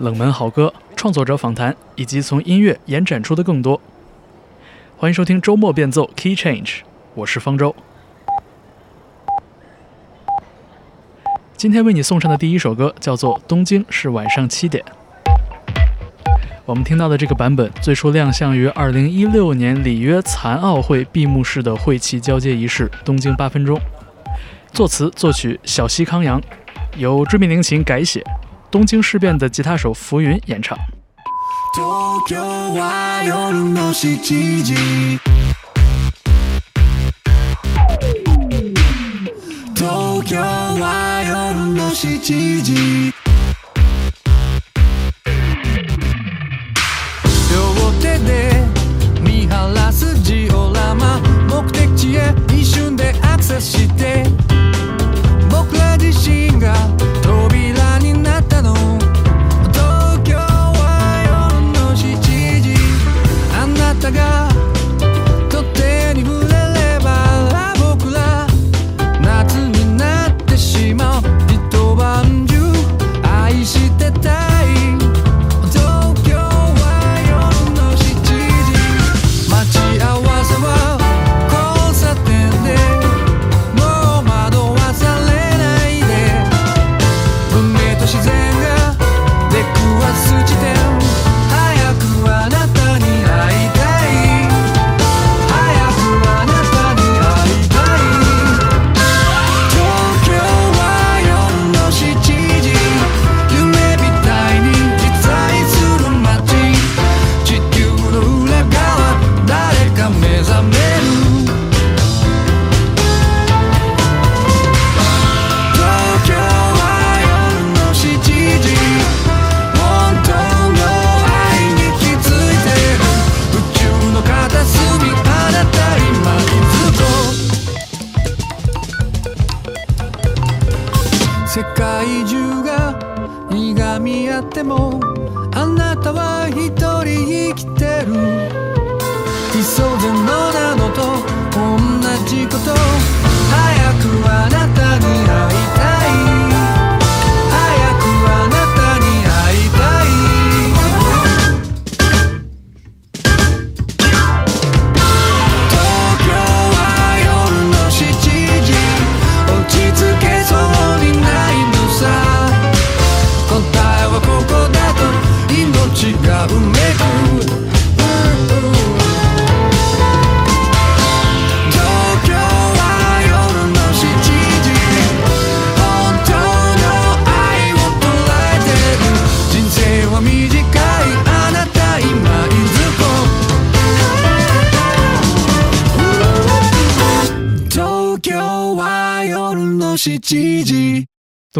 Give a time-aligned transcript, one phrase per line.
[0.00, 3.78] 冷门好歌、创作者访谈，以及从音乐延展出的更多。
[4.96, 6.78] 欢迎收听周末变奏 Key Change，
[7.14, 7.76] 我是方舟。
[11.54, 14.82] 今天为你送上的第一首歌叫做《东京是晚上七点》。
[16.64, 23.76] 我们听到的这个版本最初亮相于2016年里约残奥会闭幕式的会旗交接仪式《东京八分钟》，
[24.72, 26.40] 作词作曲小西康阳，
[26.96, 28.24] 由追命铃琴改写，
[28.70, 30.78] 东京事变的吉他手浮云演唱。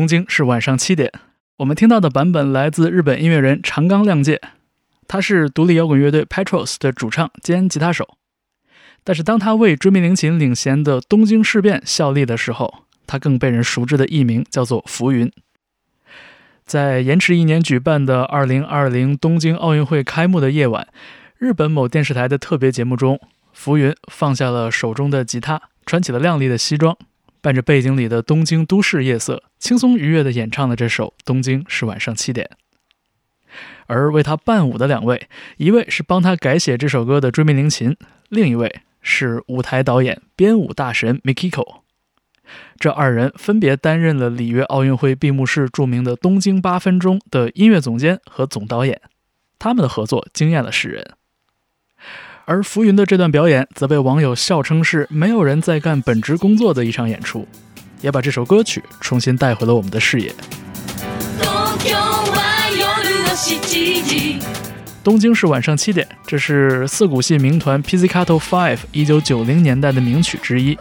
[0.01, 1.13] 东京是晚上七点。
[1.59, 4.41] 我们听到的版本来自日本音乐人长冈亮介，
[5.07, 8.17] 他是独立摇滚乐队 Petros 的主唱兼吉他手。
[9.05, 15.31] 但是当他为追名铃琴领衔的东京事变效力的时候，他更被人熟知的艺名叫做浮云。
[16.65, 20.89] 在延迟一年举办的2020东京奥运会开幕的夜晚，
[21.37, 23.21] 日本某电视台的特别节目中，
[23.53, 26.97] 浮云放下了手中的吉他，穿起了亮丽的西装。
[27.43, 32.49] 伴着背景里的东京都市夜色，轻松愉悦地演唱了这首《东京是晚上七点》。
[33.87, 37.97] 而为他伴舞的两位，一位是帮他改写这首歌的追命铃琴，
[38.29, 41.81] 另一位是舞台导演、编舞大神 Mikiko。
[42.79, 49.01] 这二人分别担任了里约奥运会闭幕式著名的《东京八分钟》的音乐总监和总导演，
[49.59, 51.13] 他们的合作惊艳了世人。
[52.51, 57.47] 而浮云的这段表演则被网友笑称是没有人在干本职工作的一场演出，
[58.01, 60.35] 也把这首歌曲重新带回了我们的视野。
[65.05, 70.77] 东京是晚上七点，这是四谷系民团 Pizzicato Five 一九九零年代的名曲之一。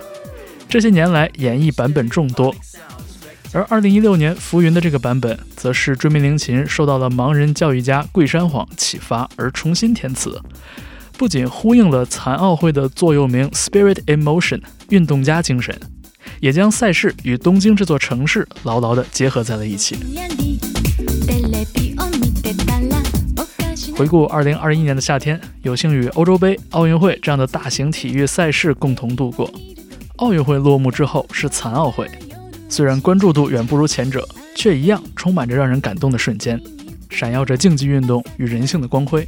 [0.68, 2.56] 这些年来演绎版本众多，
[3.54, 10.42] 而二零一六年浮云的这个版本，则是追名铃琴受到了盲人教育家桂山晃启发而重新填词。
[11.20, 15.78] 不仅呼应了残奥会的座右铭 “Spirit in Motion” 运动家精神，
[16.40, 19.98] 也将赛事与东京这座城市牢牢地结合在了一起。
[23.98, 29.52] 回顾2021年的夏天，有幸与欧洲杯、奥运会这样的大型体育赛事共同度过。
[30.16, 32.10] 奥运会落幕之后是残奥会，
[32.70, 34.26] 虽然关注度远不如前者，
[34.56, 36.58] 却一样充满着让人感动的瞬间。
[37.10, 39.28] 闪耀着竞技运动与人性的光辉。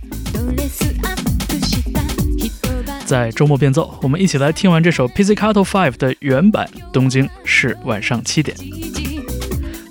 [3.11, 6.65] 在周末变奏，我们一起来听完这首 Pizzicato Five 的原版。
[6.93, 8.55] 东京是晚上七点，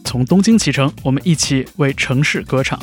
[0.07, 2.81] 从东京启程，我们一起为城市歌唱。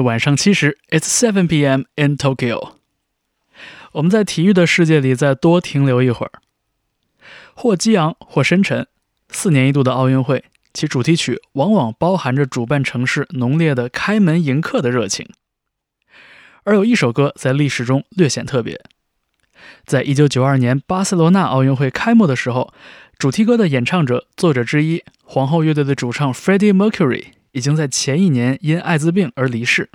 [0.00, 1.82] 晚上七时，It's seven p.m.
[1.96, 2.74] in Tokyo。
[3.92, 6.32] 我们在体育的世界里再多停留一会儿，
[7.54, 8.86] 或激昂，或深沉。
[9.30, 15.28] 四年一度的奥运会，其主题曲往往包含着主办城市浓烈的开门迎客的热情。
[16.64, 18.80] 而有一首歌在历史中略显特别，
[19.84, 22.72] 在一九九二年巴塞罗那奥运会开幕的时候，
[23.18, 27.24] 主题歌的演唱者、作者之一皇后乐队的主唱 Freddie Mercury
[27.58, 29.90] 已经在前一年因艾滋病而离世。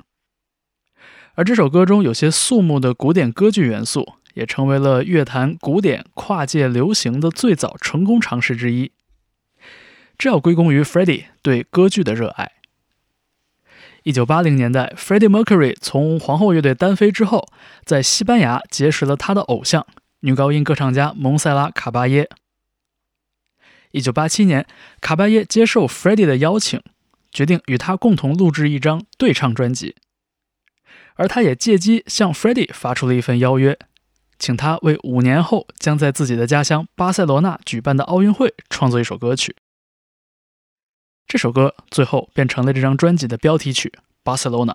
[1.34, 8.92] 而这首歌中有些肃穆的古典歌剧元素，也成为了乐坛古典跨界流行的最早成功尝试之一。
[10.18, 12.52] 这要归功于 Freddie 对歌剧的热爱。
[14.02, 17.48] 一九八零年代，Freddie Mercury 从皇后乐队单飞之后，
[17.86, 19.86] 在西班牙结识了他的偶像
[20.20, 22.28] 女高音歌唱家蒙塞拉·卡巴耶。
[23.92, 24.66] 一九八七年，
[25.00, 26.82] 卡巴耶接受 Freddie 的邀请，
[27.34, 29.96] 决定与他共同录制一张对唱专辑。
[31.16, 33.78] 而他也借机向 Freddie 发出了一份邀约，
[34.38, 39.54] 请他为五年后将在自己的家乡巴塞罗那举办的奥运会创作一首歌曲。
[41.26, 44.72] 这首歌最后变成了这张专辑的标题曲《巴塞罗那》。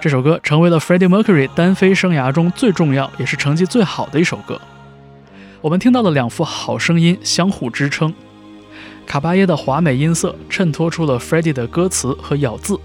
[0.00, 4.60] 这首歌成为了 Freddie Mercury 单飞生涯中最重要也是成绩最好的一首歌。
[5.60, 8.14] 我们听到的两副好声音相互支撑，
[9.04, 12.78] 卡巴耶的华美音色衬托出了 Freddie 的歌词和咬字。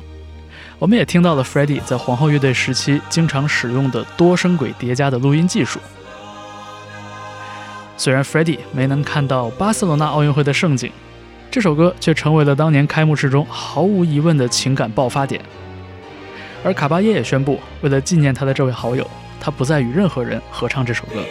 [0.80, 5.80] 我们也听到了 Freddie 在皇后乐队时期经常使用的多声轨叠加的录音技术。
[7.96, 10.92] 虽然 Freddie 没能看到巴塞罗那奥运会的盛景，
[11.52, 15.40] 这首歌却成为了当年开幕式中毫无疑问的情感爆发点。
[16.64, 19.08] 而卡巴耶也宣布，为了纪念他的这位好友，
[19.40, 21.24] 他不再与任何人合唱这首歌。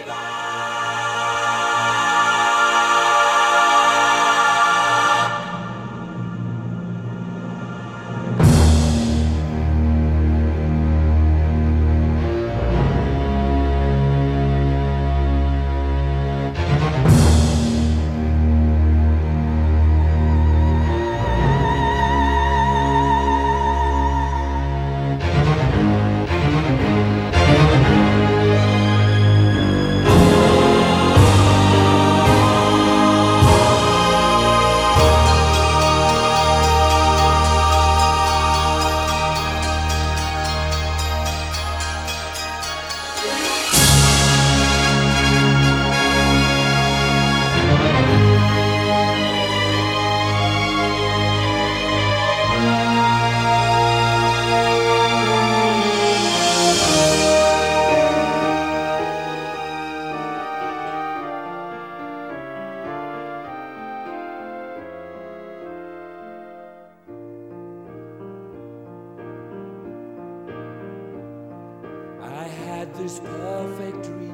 [72.95, 74.33] This perfect dream.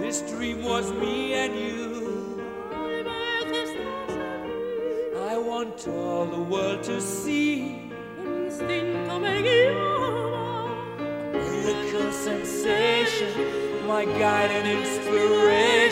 [0.00, 2.42] This dream was me and you.
[5.30, 7.90] I want all the world to see
[11.30, 15.83] A miracle sensation, my guide and inspiration.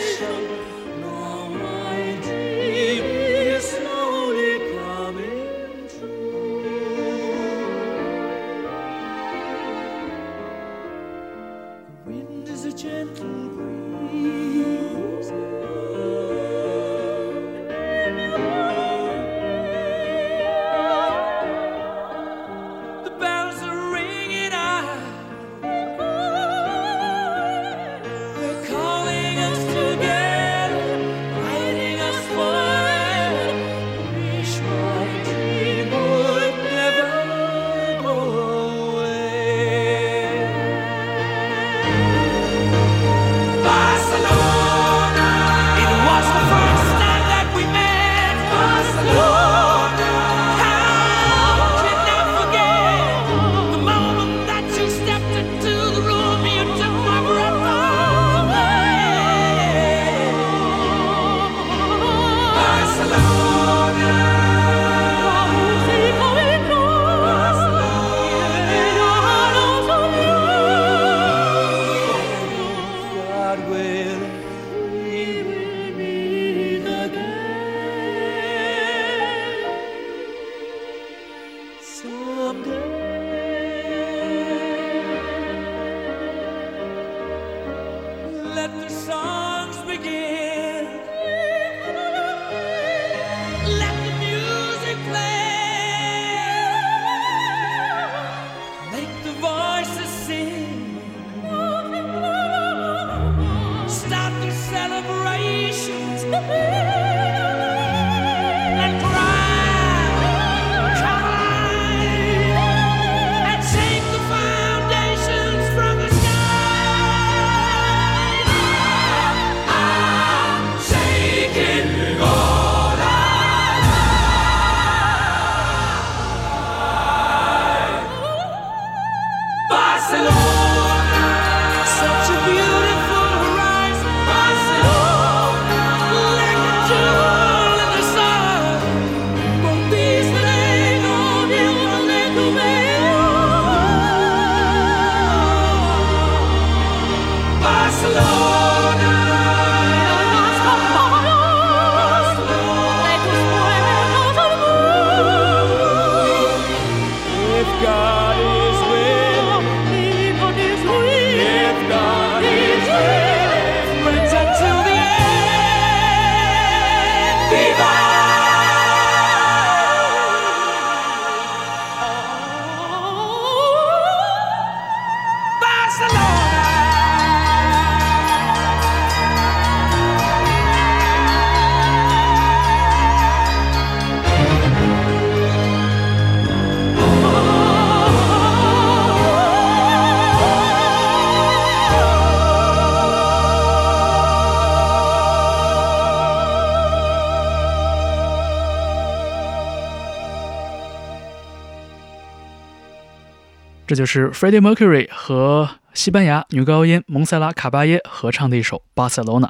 [203.93, 209.45] 这就是 Freddie Mercury 和西班牙女高音蒙塞拉·卡巴耶合唱的一首《巴塞罗那》。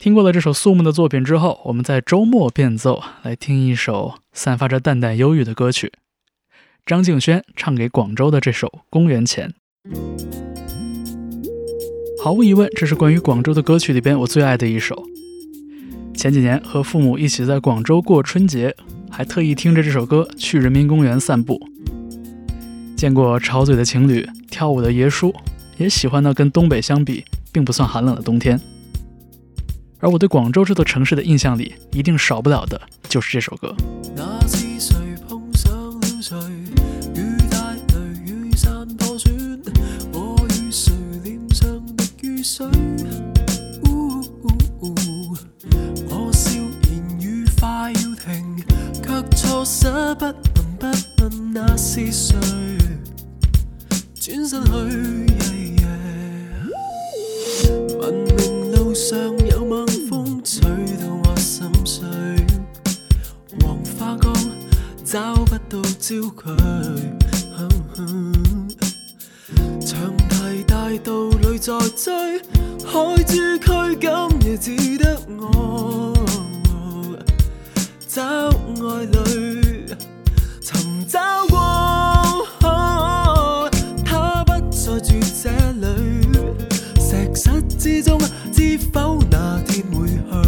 [0.00, 5.92] 听过了这首肃穆的作品之后，我们在周末变奏来听一首散发着淡淡忧郁的歌曲——
[6.84, 9.54] 张敬轩唱给广州的这首《公元前》。
[12.20, 15.04] 毫无疑问，这是关于广州的歌曲里边我最爱的一首。
[16.16, 18.74] 前几年和父母一起在广州过春节，
[19.08, 21.75] 还特意听着这首歌去人民公园散步。
[22.96, 25.34] 见过吵嘴的情侣、跳舞的爷叔，
[25.76, 27.22] 也喜欢那跟东北相比
[27.52, 28.58] 并不算寒冷的冬天。
[30.00, 33.74] 而我对广州这座城市的印象里，一定少不了的就是这首歌。
[34.14, 34.96] 那是谁
[35.28, 36.36] 碰上了谁？
[37.14, 39.60] 雨帶淚，雨傘破損，
[40.12, 42.66] 我與誰臉上的雨水？
[43.84, 45.38] 嗚嗚嗚
[46.08, 46.50] 我笑
[46.88, 48.56] 言愉快要停，
[49.02, 50.32] 卻錯失不問
[50.78, 50.86] 不
[51.24, 52.36] 問那是誰？
[54.26, 54.70] 轉身去。
[57.96, 59.16] 文明路上
[59.46, 62.04] 有猛風吹到我心碎。
[63.60, 64.34] 黃花岗
[65.04, 66.42] 找不到焦距。
[69.86, 72.40] 长堤大道裏在追，
[72.84, 74.10] 海珠區今
[74.44, 76.12] 夜只得我
[78.08, 79.94] 找愛侶，
[80.60, 81.56] 尋找過，
[88.78, 90.45] 否那天会去？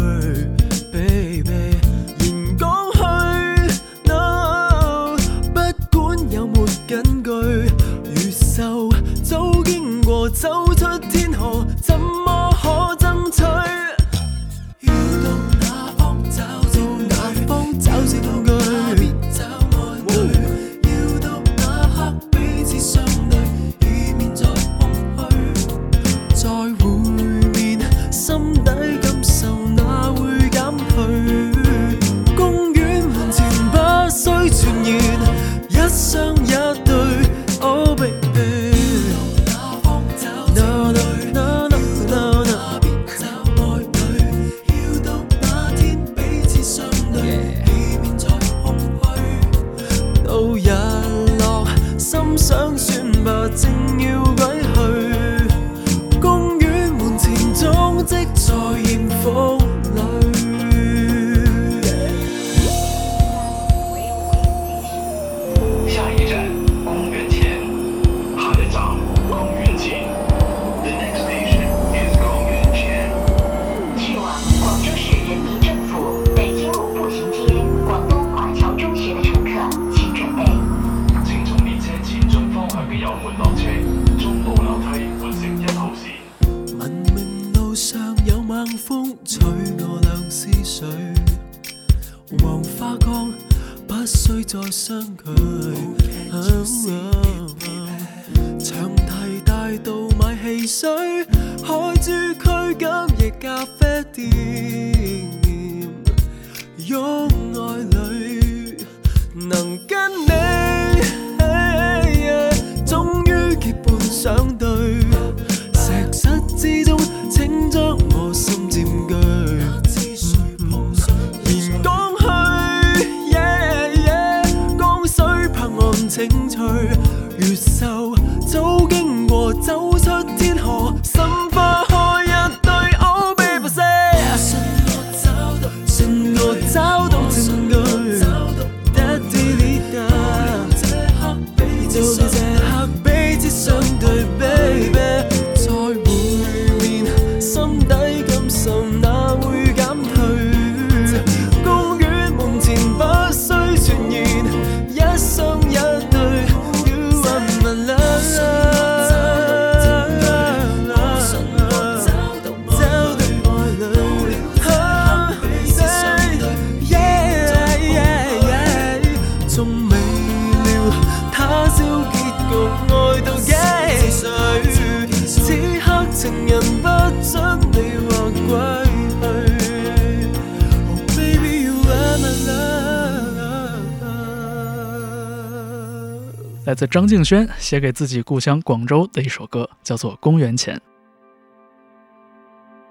[186.79, 186.81] love。
[186.81, 190.77] 来自张敬轩写给自己故乡广州的一首歌，叫做《公元前》。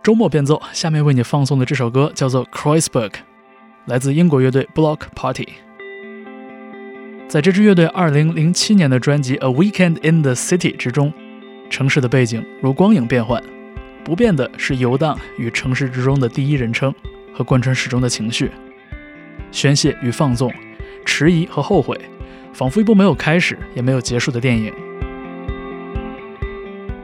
[0.02, 3.08] 周末变奏，下面为你放送的这首歌叫做《Kreuzberg》，
[3.86, 5.48] 来自英国乐队 Block Party。
[7.28, 11.12] 在这支乐队2007年的专辑《A Weekend in the City》之中，
[11.70, 13.42] 城市的背景如光影变幻，
[14.04, 16.94] 不变的是游荡与城市之中的第一人称
[17.34, 18.50] 和贯穿始终的情绪，
[19.50, 20.52] 宣泄与放纵，
[21.04, 21.98] 迟疑和后悔，
[22.58, 24.74] 仿佛一部没有开始也没有结束的电影。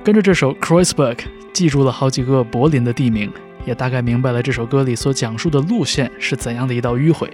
[0.02, 1.14] 跟着这首《Kreuzberg》，
[1.52, 3.32] 记住了好几个柏林的地名，
[3.64, 7.30] 也大概明白了这首歌里所讲述的路线是怎样的一道迂回。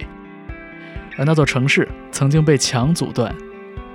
[1.17, 3.33] 而那座城市曾经被墙阻断，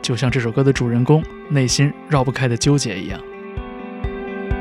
[0.02, 3.20] 就像这首歌的主人公内心绕不开的纠结一样。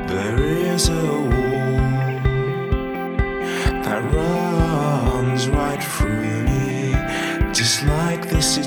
[0.06, 0.94] There is a
[3.82, 6.94] that runs right through me,
[7.52, 8.60] just like this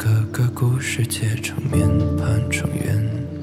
[0.00, 1.86] 个个故事结成面
[2.16, 3.39] 盘成圆。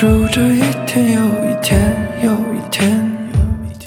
[0.00, 2.90] 数着一天又一天又一天
[3.34, 3.86] 又一天，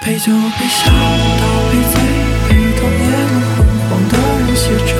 [0.00, 2.00] 陪酒陪笑到陪醉，
[2.48, 2.48] 陪
[2.80, 4.90] 同夜路昏黄的人写着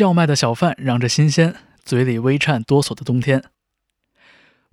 [0.00, 3.44] 叫卖的小贩嚷着新鲜，嘴里微颤哆嗦的冬天。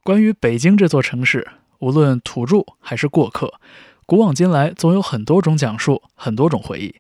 [0.02, 1.46] 关于北京这座城市，
[1.80, 3.60] 无论土著还是过客，
[4.06, 6.96] 古往今来总有很多种讲述，很多种回忆。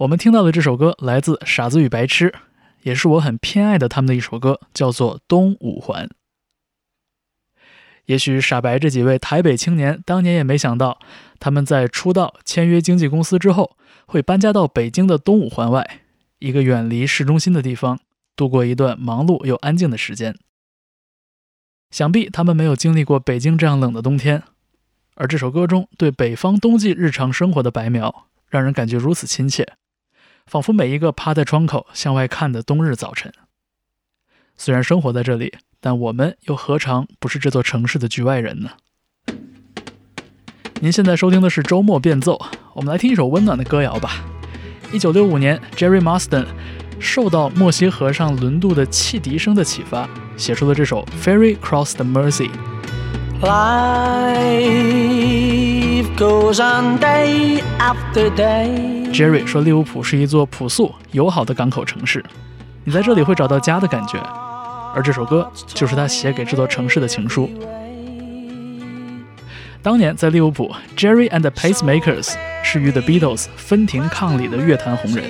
[0.00, 2.28] 我们听到的这首歌来自《傻子与白痴》，
[2.82, 6.06] 也是我很偏爱的他们的一首歌，叫做《东五环》。
[8.04, 10.98] 也许傻白这几位台北青年当年也没想到，
[11.40, 16.01] 他们在出道签约经纪公司之后，会搬家到北京的东五环外，
[16.42, 18.00] 一个远离市中心的地方，
[18.34, 20.36] 度过一段忙碌又安静的时间。
[21.90, 24.42] 想必他们没有经历过北京这样冷的冬天，
[25.14, 29.74] 而这首歌中对北方冬季日常生活的白描，让人感觉如此亲切，
[30.46, 33.32] 仿佛每一个趴在窗口向外看的冬日早晨。
[34.56, 38.70] 虽然生活在这里，但我们又何尝不是这座城市的局外人呢？
[40.80, 42.40] 您现在收听的是周末变奏，
[42.74, 44.41] 我们来听一首温暖的歌谣吧。
[44.92, 46.44] 一九六五年，Jerry Marsden
[46.98, 52.50] 受到墨西河上轮渡的汽笛声的启发，写出了这首《Ferry Cross the Mersey》。
[53.40, 54.54] Life
[56.16, 59.10] goes on day after day.
[59.12, 62.22] Jerry 说，利物浦是一座朴素友好的港口城市，
[62.84, 64.18] 你在这里会找到家的感觉。
[64.94, 67.50] 而这首歌就是他写给这座城市的情书。
[69.82, 75.24] 当年在利物浦，Jerry and the Pacemakers 是与 The Beatles 分庭抗礼的乐坛红人。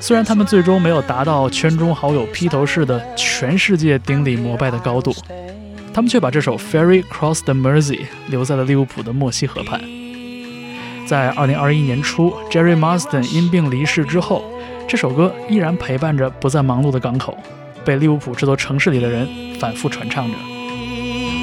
[0.00, 5.14] 虽然他们最终没有达到圈中好友披头士的全世界顶礼膜拜的高度，
[5.94, 9.80] 他们却把这首《Ferry Cross the Mersey》留在了利物浦的墨西河畔。
[11.06, 14.44] 在2021年初，Jerry Marsden 因病离世之后，
[14.86, 17.38] 这首歌依然陪伴着不再忙碌的港口，
[17.82, 19.26] 被利物浦这座城市里的人
[19.58, 20.34] 反复传唱着。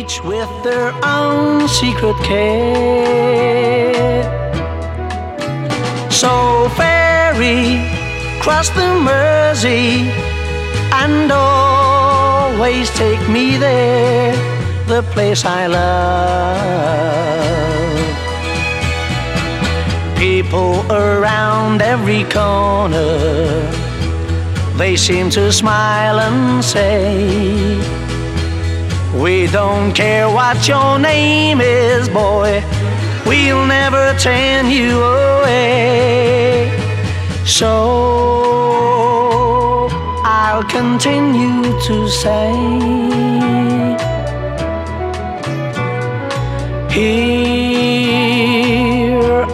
[0.10, 3.24] Each with their own secret care.
[6.10, 7.86] So ferry
[8.42, 10.10] cross the Mersey
[10.92, 14.36] and always take me there,
[14.88, 16.58] the place I love.
[20.18, 23.72] People around every corner,
[24.78, 27.99] they seem to smile and say,
[29.20, 32.64] we don't care what your name is, boy.
[33.26, 36.72] We'll never turn you away.
[37.46, 37.72] So
[40.24, 42.54] I'll continue to say,
[46.92, 48.36] Here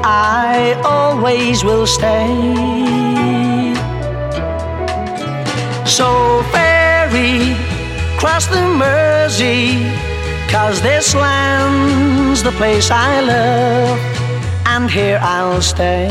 [0.04, 3.34] I always will stay.
[8.25, 9.85] Cross the Mersey,
[10.49, 13.99] cause this land's the place I love,
[14.65, 16.09] and here I'll stay,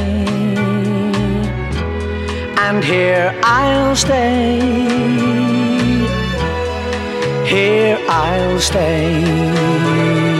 [2.66, 4.60] and here I'll stay,
[7.48, 10.33] here I'll stay.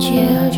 [0.00, 0.57] Goodbye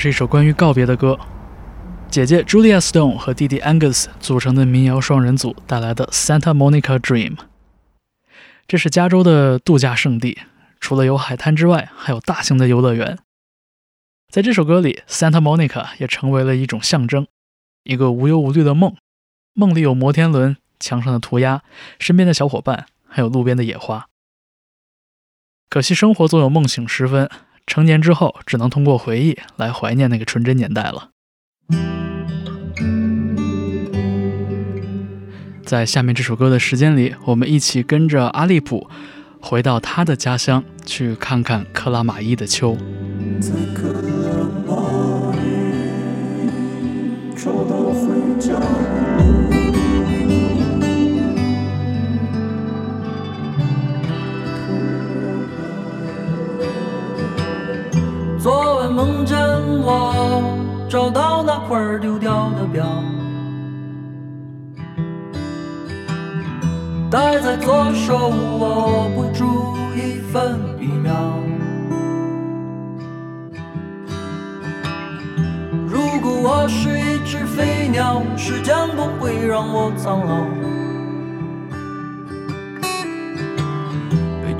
[0.00, 1.20] 是一首关于告别的歌。
[2.10, 7.36] 姐姐 Julia Stone 和弟弟 Angus 组成的民谣双人组带来的《Santa Monica Dream》。
[8.66, 10.38] 这是加州的度假胜地，
[10.80, 13.18] 除了有海滩之外，还有大型的游乐园。
[14.30, 17.26] 在这首歌里，Santa Monica 也成为了一种象征，
[17.84, 18.96] 一个无忧无虑的梦。
[19.52, 21.62] 梦里有摩天轮、墙上的涂鸦、
[21.98, 24.06] 身边的小伙伴，还有路边的野花。
[25.68, 27.28] 可惜生活总有梦醒时分，
[27.66, 31.10] 成年之后只能通过回忆来怀念那个纯真年代了。
[35.64, 38.88] 在下面这首歌的时间里，我们一起跟着阿利普
[39.40, 42.76] 回到他的家乡，去看看克拉玛依的秋。
[43.40, 44.00] 在克拉
[44.66, 45.38] 玛依
[47.36, 47.89] 找到
[58.90, 59.38] 梦见
[59.82, 60.42] 我
[60.88, 62.84] 找到那块丢掉的表，
[67.10, 71.12] 戴在左手，我不住一分一秒。
[75.86, 80.79] 如果我是一只飞鸟，时间不会让我苍老。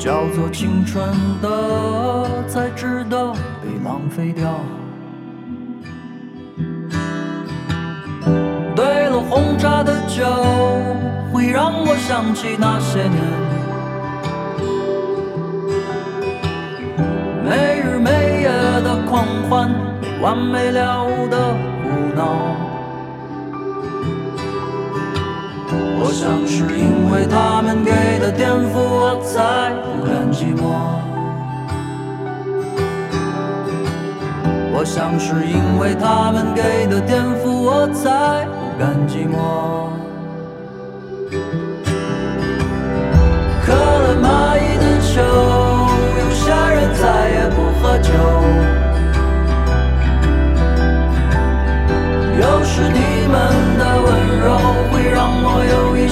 [0.01, 1.07] 叫做青春
[1.43, 4.51] 的，才值得被浪费掉。
[8.75, 10.25] 对了，红茶的酒
[11.31, 13.21] 会让我想起那些年，
[17.45, 18.49] 没日没夜
[18.81, 19.69] 的狂欢，
[20.01, 22.70] 没完没了的胡闹。
[26.03, 30.65] 我想是因为他们给的颠覆，我才不甘寂寞。
[34.73, 39.37] 我想是因为他们给的颠覆，我才不甘寂寞。
[43.63, 45.21] 渴了蚂蚁的酒，
[46.19, 48.09] 有些人再也不喝酒。
[52.41, 53.37] 又是你们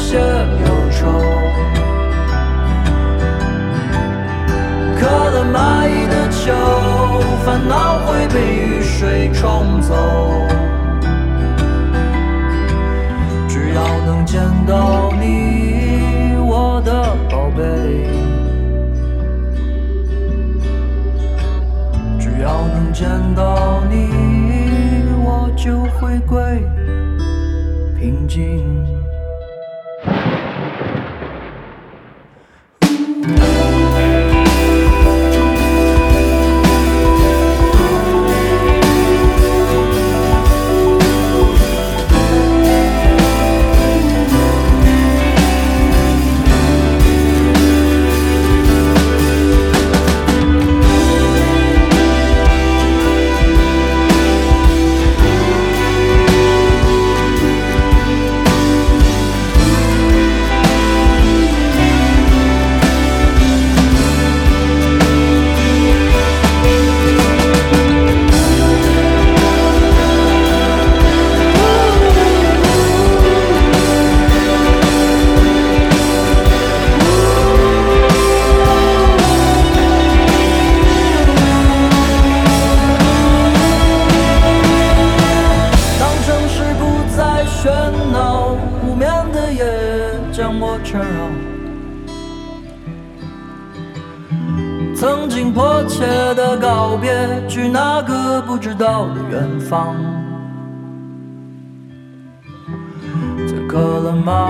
[0.08, 0.20] 些忧
[0.90, 1.06] 愁。
[4.98, 6.50] 渴了蚂蚁的酒，
[7.44, 9.94] 烦恼会被雨水冲走。
[13.46, 17.62] 只要能见到你，我的宝贝。
[22.18, 23.06] 只要能见
[23.36, 24.08] 到你，
[25.22, 26.66] 我就回归
[28.00, 28.77] 平静。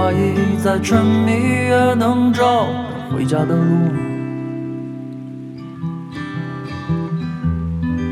[0.09, 2.67] 蚂蚁，再沉迷也能找到
[3.13, 3.93] 回家的路。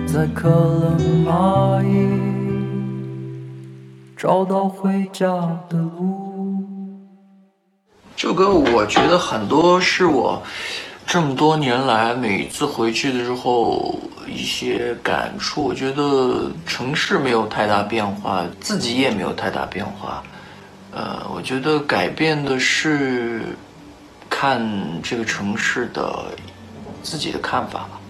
[0.06, 2.06] 在克了蚂蚁。
[4.14, 5.26] 找到回家
[5.70, 6.62] 的路。
[8.14, 10.42] 这首歌我觉得很多是我
[11.06, 20.22] 这么多年来，每次回去的时候，一些感触，我觉得城市没有太大变化，自己也没有太大变化。
[20.96, 23.42] 呃，我觉得改变的是
[24.30, 24.66] 看
[25.02, 26.24] 这个城市的
[27.02, 28.00] 自己的看法吧。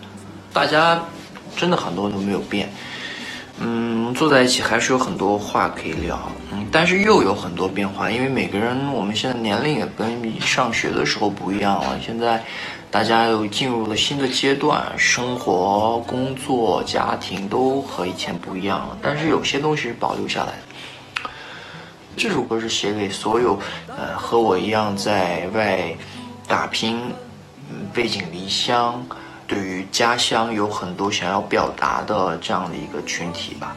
[0.52, 1.02] 大家
[1.56, 2.70] 真的很多都没有变。
[3.58, 12.44] 嗯，坐在一起还是有很多话可以聊，嗯，但是又有很多变化，因为每个人我们现在年龄也跟上学的时候不一样了，现在
[12.90, 20.65] 大家又进入了新的阶段，生活、工作、家庭都和以前不一样了，但是有些东西是保留下来的。
[22.16, 23.58] 这首歌是写给所有
[23.88, 25.94] 呃和我一样在外
[26.48, 27.12] 打拼、
[27.92, 29.04] 背井离乡。
[29.46, 33.76] 对于家乡有很多想要表达的这样的一个群体吧，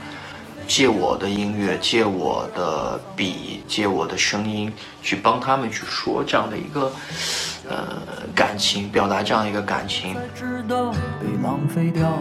[0.68, 4.74] 借我的音乐，借我的笔，借我的声音，
[5.04, 6.92] 去帮他们去说这样的一个
[7.70, 8.02] 呃
[8.34, 10.16] 感情，表达这样一个感情。
[10.16, 12.18] 被浪费掉。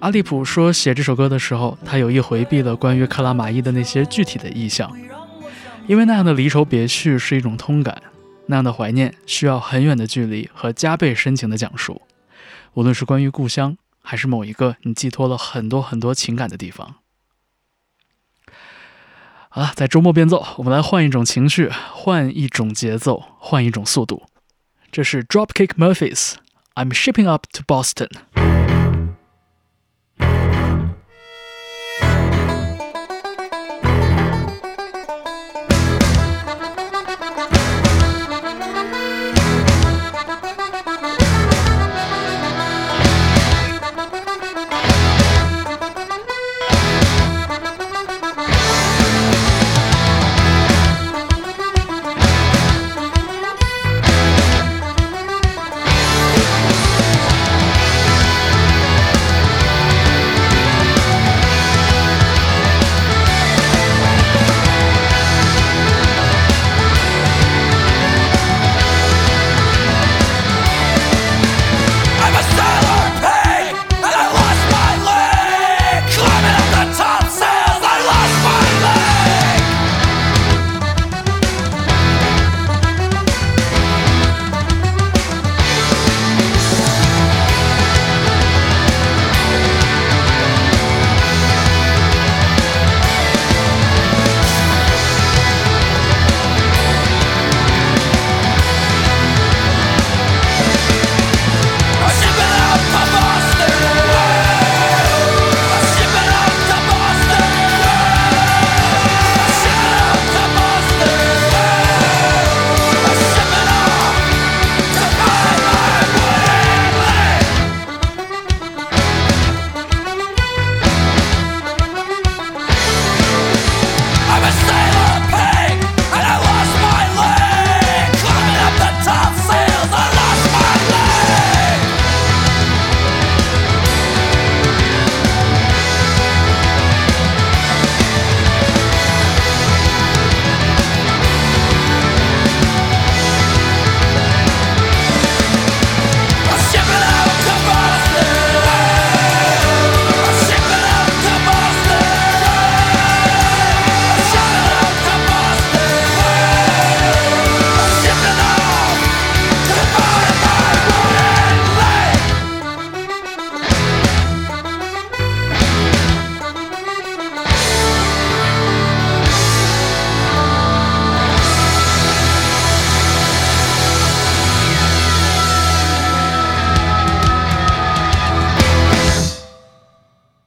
[0.00, 4.94] 阿利普说，写这首歌的时候，他有意回避了关于克拉玛依的那些具体的意象，
[5.86, 8.02] 因为那样的离愁别绪是一种通感。
[8.48, 12.02] 那样的怀念需要很远的距离和加倍深情的讲述，
[12.74, 16.96] 无论是关于故乡，还是某一个你寄托了很多很多情感的地方。
[19.48, 24.22] 好了，在周末变奏，我们来换一种情绪，换一种节奏，换一种速度。
[24.92, 28.10] 这是 Dropkick Murphys，I'm shipping up to Boston。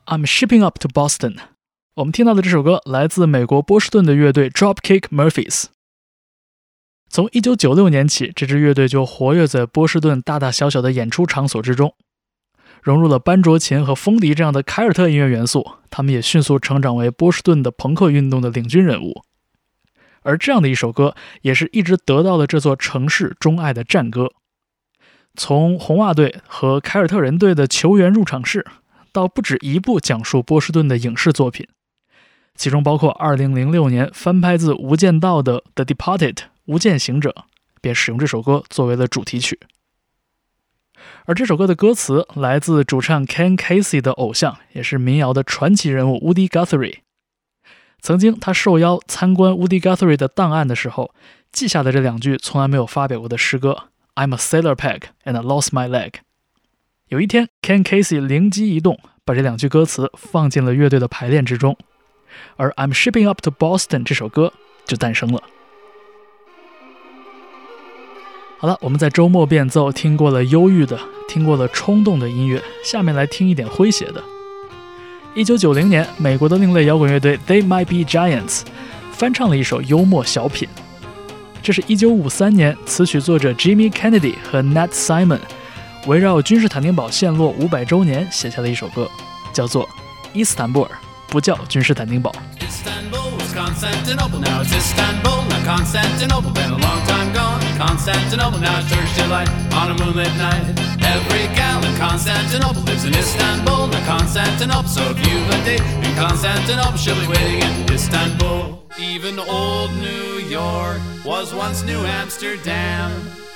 [0.10, 1.36] I'm shipping up to Boston。
[1.93, 5.66] 我们听到的这首歌来自美国波士顿的乐队 Dropkick Murphys。
[7.12, 11.93] 从1996年起，这支乐队就活跃在波士顿大大小小的演出场所之中，
[12.82, 15.74] 融入了班卓琴和风笛这样的凯尔特音乐元素。
[15.91, 19.22] 他们也迅速成长为波士顿的朋克运动的领军人物。
[20.24, 24.32] 而这样的一首歌，也是一直得到了这座城市钟爱的战歌。
[25.36, 28.66] 从红袜队和凯尔特人队的球员入场式，
[29.12, 31.68] 到不止一部讲述波士顿的影视作品，
[32.55, 36.34] 其中包括2006年翻拍自《无间道》的《The Departed》
[36.66, 37.30] 《无间行者》，
[37.82, 39.60] 便使用这首歌作为了主题曲。
[41.26, 46.99] 而这首歌的歌词来自主唱 Ken Casey 的偶像，也是民谣的传奇人物 Woody Guthrie。
[48.01, 51.14] 曾经他受邀参观 Woody Guthrie 的档案的时候，
[51.51, 56.16] 记下的这两句从来没有发表过的诗歌 I'm a sailor peg and I lost my leg。
[57.10, 61.76] 有一天，Ken Casey 灵机一动，把这两句歌词放进了乐队的排练之中，
[62.55, 64.53] 而 I'm shipping up to Boston 这首歌
[64.86, 65.41] 就诞生了。
[68.60, 74.24] 好了，我们在周末变奏听过了忧郁的，听过了冲动的音乐，下面来听一点诙谐的。
[75.34, 78.62] 一九九零年，美国的另类摇滚乐队 They Might Be Giants
[79.14, 80.70] 翻唱了一首幽默小品。
[81.64, 85.39] 这是一九五三年词曲作者 Jimmy Kennedy 和 Nat Simon
[86.08, 89.10] 围绕君士坦丁堡陷落五百周年写下的一首歌，
[89.54, 89.86] 叫做
[90.34, 90.89] 《伊斯坦布尔》，
[91.32, 92.34] 不叫君士坦丁堡。
[92.60, 97.60] istanbul's Constantinople, now it's Istanbul, not Constantinople, been a long time gone.
[97.78, 100.64] Constantinople, now it's Turkish delight on a moonlit night.
[101.02, 104.89] Every gal in Constantinople lives in Istanbul, not Constantinople.
[104.89, 108.80] So if you've a date in Constantinople, she'll be waiting in Istanbul.
[108.97, 113.12] Even old New York was once New Amsterdam.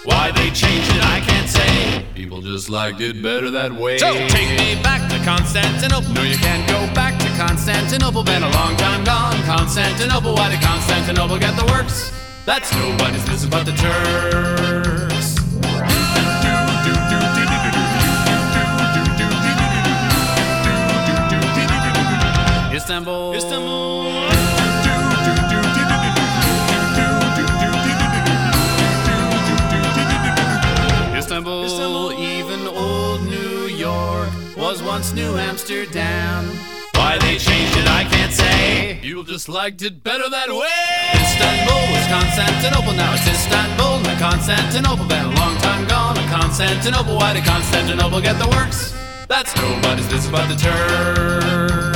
[0.06, 2.06] Why they changed it, I can't say.
[2.14, 3.98] People just liked it better that way.
[3.98, 6.14] So take me back to Constantinople.
[6.14, 8.24] No, you can't go back to Constantinople.
[8.24, 9.42] Been a long time gone.
[9.44, 12.12] Constantinople, why did Constantinople get the works?
[12.46, 15.40] That's nobody's business but the Turks.
[22.76, 23.34] Istanbul.
[23.34, 23.34] Istanbul.
[23.36, 23.83] Istanbul.
[34.94, 36.46] Once New Amsterdam.
[36.94, 39.00] Why they changed it, I can't say.
[39.02, 40.84] People just liked it better that way.
[41.18, 45.08] Istanbul was Constantinople, now it's Istanbul, not Constantinople.
[45.08, 47.16] Been a long time gone, and Constantinople.
[47.16, 48.94] Why did Constantinople get the works?
[49.28, 51.93] That's nobody's business but the Turks.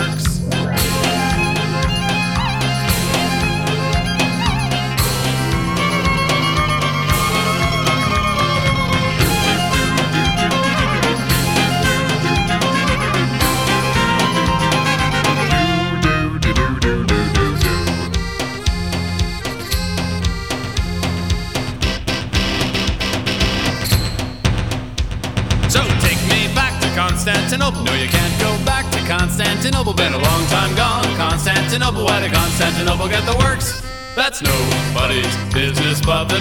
[27.58, 27.86] Constantinople.
[27.86, 29.94] No, you can't go back to Constantinople.
[29.94, 31.04] Been a long time gone.
[31.18, 32.06] Constantinople.
[32.06, 33.82] Why did Constantinople get the works?
[34.16, 36.40] That's nobody's business but the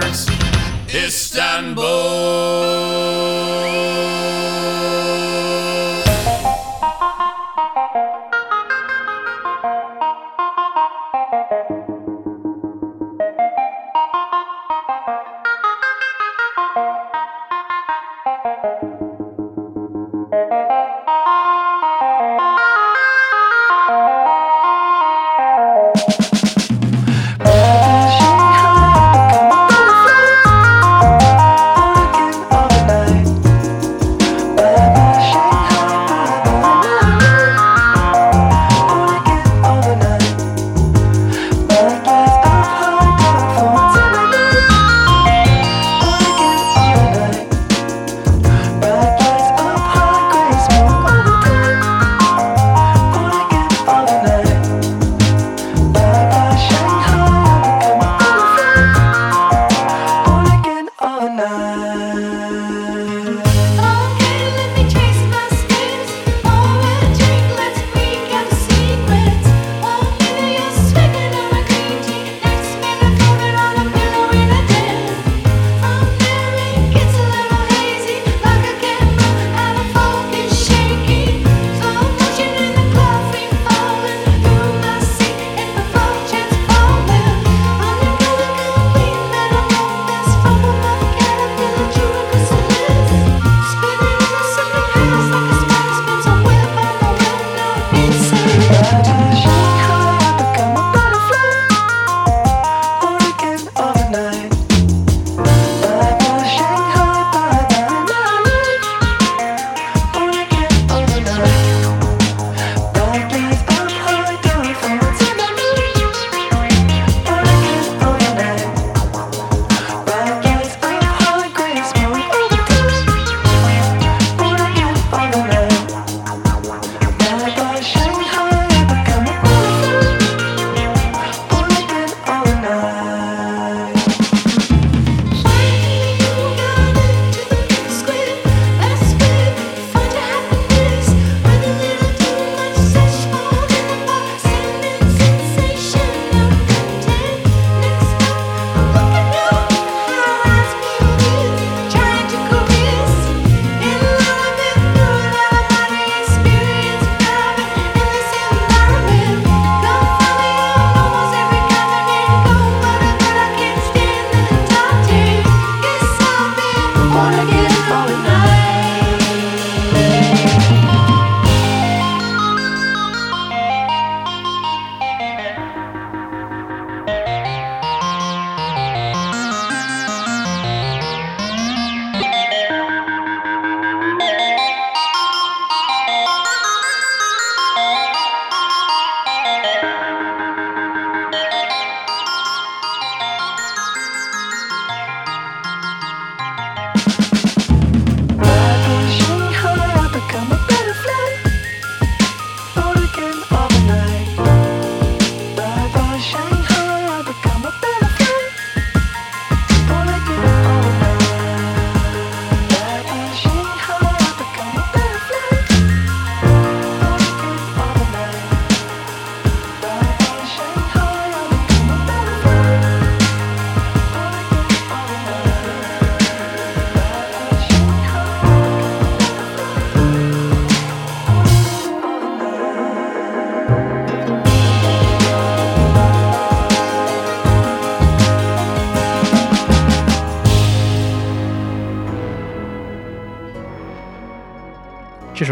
[0.00, 0.28] Turks.
[0.94, 3.07] Istanbul.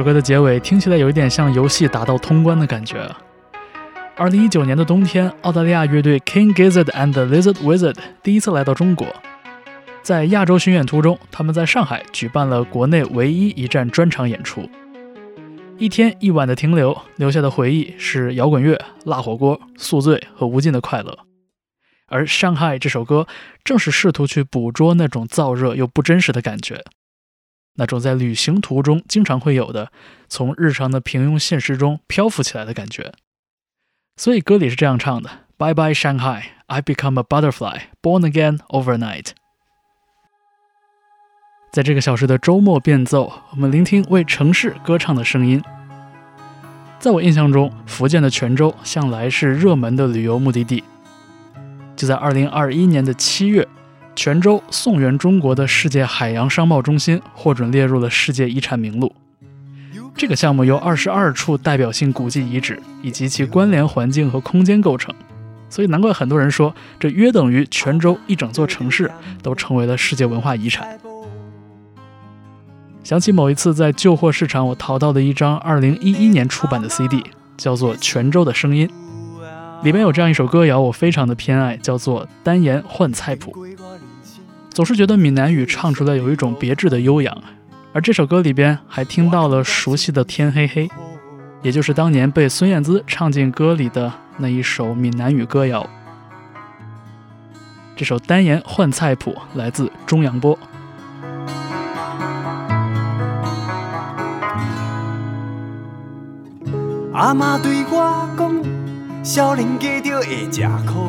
[0.07, 3.11] 歌的结尾听起来有一点像游戏打到通关的感觉。
[4.14, 9.04] 二零一九年的冬天，澳大利亚乐队 King Gizzard and the Lizard Wizard 第一次来到中国，
[10.02, 14.70] 在亚洲巡演途中，他们在上海举办了国内唯一一站专场演出。
[15.76, 21.18] 一天一晚的停留，留下的回忆是摇滚乐、辣火锅、宿醉和无尽的快乐。
[22.07, 23.26] 而《上海》这首歌
[23.64, 26.84] 正是试图去捕捉那种燥热又不真实的感觉。
[27.77, 29.91] 那种在旅行途中经常会有的，
[30.29, 33.12] 从日常的平庸现实中漂浮起来的感觉。
[34.16, 39.29] 所以歌里是这样唱的：“Bye bye Shanghai, I become a butterfly, born again overnight。”
[41.70, 45.62] 在这个小时的周末变奏，我们聆听为城市歌唱的声音。
[46.99, 50.83] 在我印象中，福建的泉州向来是热门的旅游目的地。
[51.95, 53.66] 就在2021年的七月。
[54.16, 59.14] 泉州宋元中国的世界海洋商贸中心获准列入了世界遗产名录。
[60.16, 65.14] 这个项目由二十二处代表性古迹遗址以及其关联环境和空间构成，
[65.68, 69.10] 所以难怪很多人说，这约等于泉州一整座城市
[69.42, 70.98] 都成为了世界文化遗产。
[73.04, 77.22] 想起某一次在旧货市场，我淘到的一张二零一一年出版的 CD，
[77.58, 78.88] 叫做《泉州的声音》，
[79.84, 83.52] 里面有这样一首歌谣，我非常的偏爱，叫做《单言换菜谱》。
[84.77, 87.35] 总是觉得闽南语唱出来有一种别致的悠扬，
[87.95, 90.87] 而这首歌里边还听到了熟悉的《天黑黑》，
[91.62, 95.89] 也就是当年被孙燕姿唱进歌里的那一首闽南语歌谣。
[97.97, 100.59] 这首单言换菜谱来自中阳波。
[107.14, 111.09] 阿妈对我讲，少年家就会吃苦。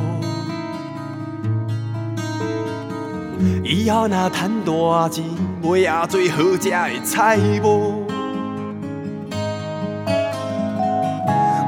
[3.64, 5.24] 以后若赚大钱，
[5.62, 7.92] 买啊做好食的菜脯。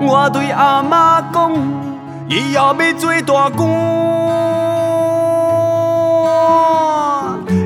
[0.02, 1.52] 我对阿妈讲，
[2.30, 3.70] 以后要做大官。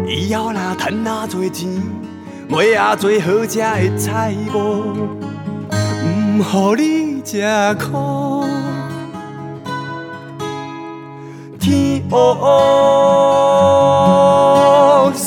[0.08, 1.70] 以后若赚啊多钱，
[2.49, 4.58] 买啊做好食的菜脯，
[6.06, 7.41] 唔互你吃
[7.76, 8.43] 苦。
[11.60, 12.43] 天黑黑，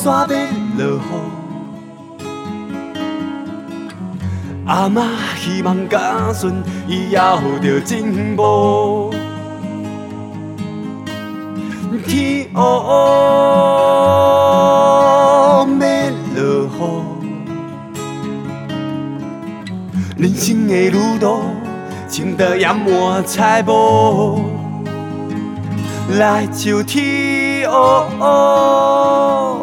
[0.07, 0.29] 山
[0.79, 1.01] 要落雨。
[4.67, 5.03] 阿妈
[5.37, 9.13] 希望家孙以后着进步。
[12.07, 12.63] 天黑黑，
[15.81, 15.91] 要
[16.37, 16.81] 落雨。
[20.19, 21.43] 人生的路途，
[22.09, 24.45] 穿得掩满彩雾。
[26.17, 27.77] 来就天黑
[28.21, 29.56] 黑。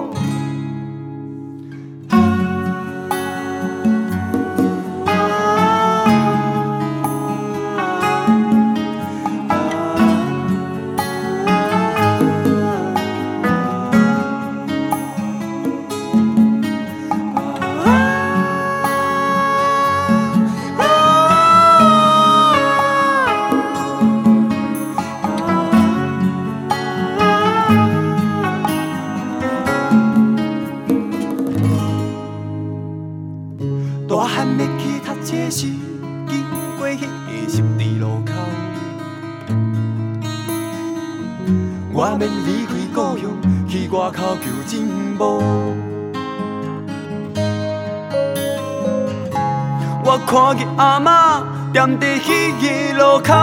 [45.18, 45.42] 步。
[50.06, 51.42] 我看见阿妈
[51.74, 52.64] 踮在迄个
[52.98, 53.34] 路口，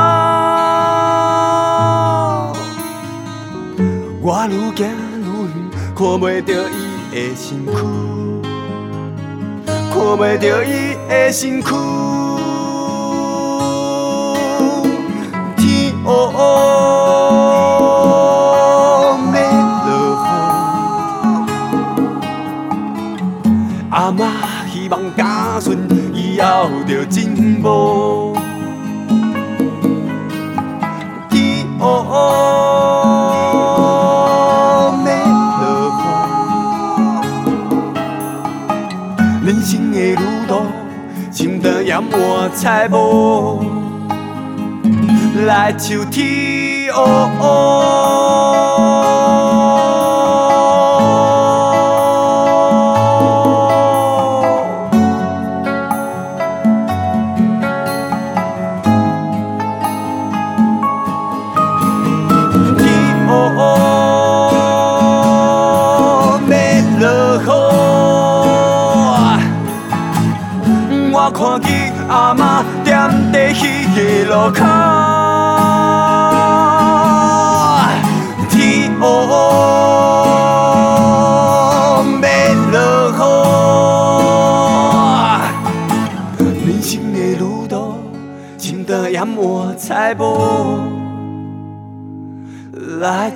[4.22, 4.78] 我愈行
[5.24, 5.50] 愈远，
[5.96, 6.76] 看袂到伊
[7.10, 7.72] 的身躯。
[9.92, 11.68] 看袂到伊的身躯，
[15.56, 16.38] 天黑黑，
[26.60, 28.36] 以后着进步，
[31.30, 32.14] 天黑黑。
[39.42, 40.60] 人生的路途，
[41.32, 42.12] 穿得掩满
[42.54, 43.64] 彩雾，
[45.46, 47.02] 来就天黑
[47.40, 48.79] 黑。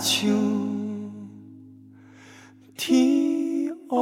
[0.04, 0.26] 来唱
[2.76, 3.96] 天黑。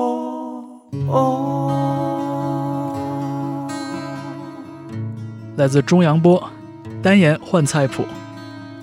[5.56, 6.50] 来自中扬波，
[7.00, 8.04] 单言换菜谱。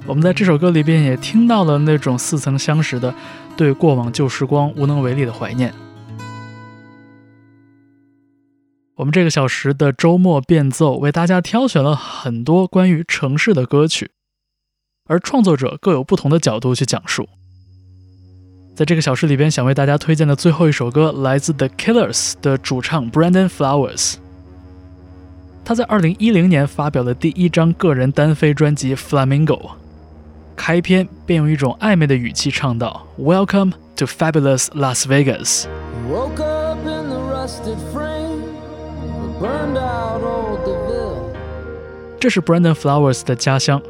[0.08, 3.14] 我们在这首歌里边也听到了那种似曾相识的
[3.58, 5.74] 对过往旧时光无能为力的怀念。
[8.96, 14.12] 我们这个小时的周末变奏为大家挑选了很多关于城市的歌曲，
[15.10, 17.28] 而创作者各有不同的角度去讲述。
[18.76, 24.14] 在这个小时里边，想为大家推荐的最后一首歌来自 The Killers 的主唱 Brandon Flowers。
[25.66, 29.60] 他在二零一零年发表了第一张个人单飞专辑《Flamingo》，
[30.56, 35.66] 开篇便用一种暧昧的语气唱道：“Welcome to fabulous Las Vegas。”
[36.10, 41.34] Woke up in the rusted frame，burned out old DeVille.
[42.20, 43.82] 这是 Brandon Flowers 的家乡。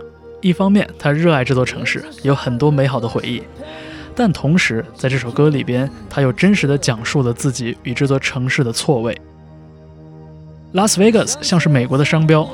[0.42, 3.42] 一方面，他热爱这座城市，有很多美好的回忆；
[4.16, 9.20] 但同时，在这首歌里边，他又真实的讲述了自己与这座城市的错位。
[10.74, 12.48] 拉斯维加斯像是美国的商标，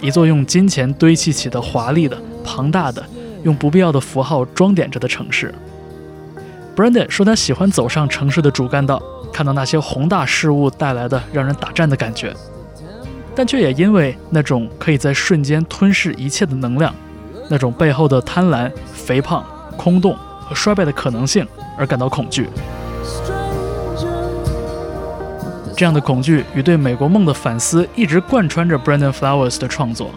[0.00, 3.04] 一座用金钱堆砌起的华丽的、庞大的、
[3.42, 5.52] 用不必要的符号装点着的城市。
[6.76, 12.32] Brandon 说他喜欢走上城市的主干道，看到那些宏大事物带来的让人打颤的感觉，
[13.34, 16.94] 但却也因为那种可以在瞬间吞噬一切的能量，
[17.48, 19.44] 那种背后的贪婪、肥胖、
[19.76, 21.46] 空洞和衰败的可能性
[21.78, 22.48] 而感到恐惧。
[25.76, 30.10] 这样的恐惧与对美国梦的反思一直贯穿着 Brandon Flowers 的创作。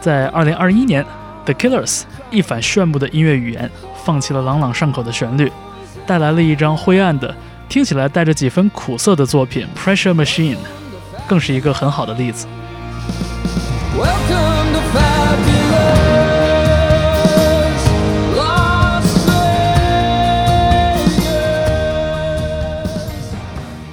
[0.00, 1.06] 在2021年
[1.46, 3.70] ，The Killers 一反炫目的音乐语言，
[4.04, 5.50] 放弃了朗朗上口的旋律，
[6.06, 7.34] 带来了一张灰暗的、
[7.68, 10.56] 听起来带着几分苦涩的作品《Pressure Machine》，
[11.26, 12.46] 更是一个很好的例子。
[13.96, 14.63] Welcome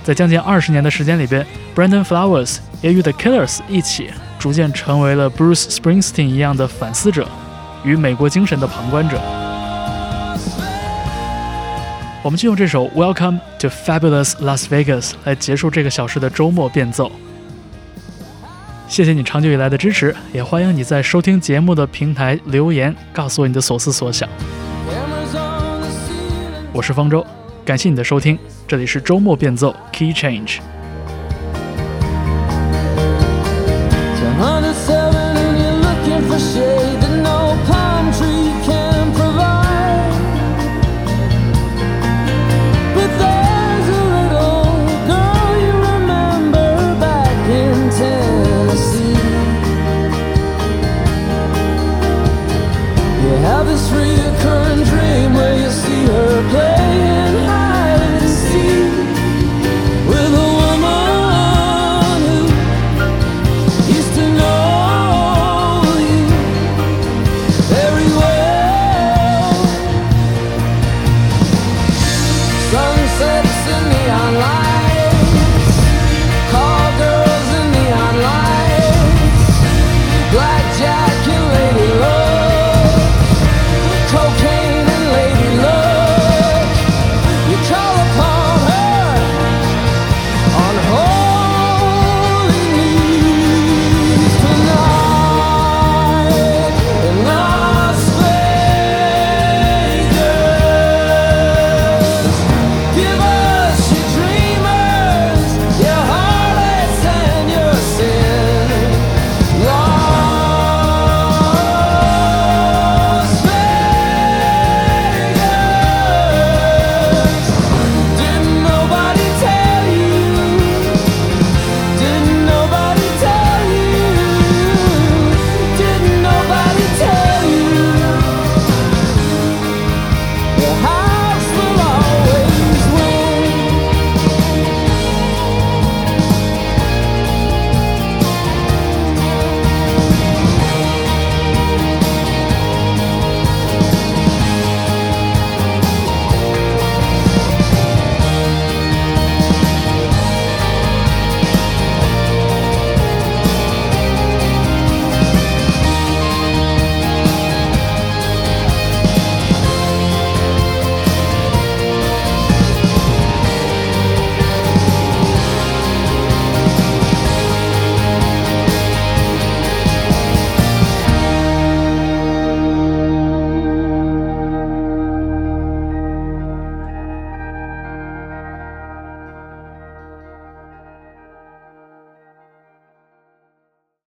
[0.04, 1.46] 在将近二十年的时间里边
[1.76, 7.28] ，Brandon Flowers 也与 The Killers 一起，逐渐成为了 Bruce Springsteen 一样的反思者
[7.84, 9.22] 与美国精神的旁观者。
[12.24, 17.12] 我们就用这首《Welcome to Fabulous Las Vegas》来结束这个小时的周末变奏。
[18.88, 24.28] 谢谢你长久以来的支持，也欢迎你在收听节目的平台留言，告诉我你的所思所想。
[26.74, 27.26] 我是方舟，
[27.64, 28.38] 感谢你的收听，
[28.68, 30.60] 这里是周末变奏 Key Change。